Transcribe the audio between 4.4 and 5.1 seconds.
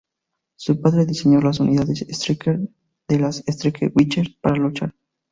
para luchar.